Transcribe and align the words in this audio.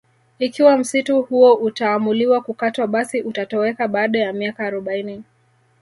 Ikiwa 0.39 0.77
msitu 0.77 1.21
huo 1.21 1.53
utaamuliwa 1.53 2.41
kukatwa 2.41 2.87
basi 2.87 3.21
utatoweka 3.21 3.87
baada 3.87 4.19
ya 4.19 4.33
miaka 4.33 4.65
arobaini 4.65 5.23